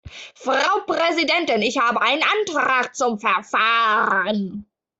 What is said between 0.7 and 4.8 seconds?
Präsidentin! Ich habe einen Antrag zum Verfahren.